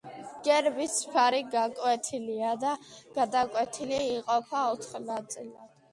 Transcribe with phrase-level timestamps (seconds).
[0.45, 2.71] გერბის ფარი გაკვეთილია და
[3.19, 5.75] გადაკვეთილი, იყოფა ოთხ ნაწილად.